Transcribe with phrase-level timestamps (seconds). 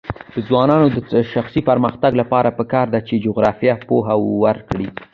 [0.33, 4.87] د ځوانانو د شخصي پرمختګ لپاره پکار ده چې جغرافیه پوهه ورکړي.